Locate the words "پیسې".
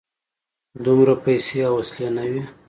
1.23-1.57